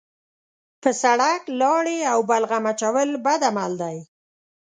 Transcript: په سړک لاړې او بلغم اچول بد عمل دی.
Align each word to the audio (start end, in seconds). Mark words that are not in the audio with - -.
په 0.81 0.89
سړک 1.01 1.41
لاړې 1.61 1.99
او 2.11 2.19
بلغم 2.29 2.65
اچول 2.71 3.09
بد 3.25 3.41
عمل 3.49 3.71
دی. 3.83 3.97